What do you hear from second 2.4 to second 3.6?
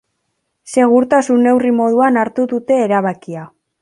dute erabakia.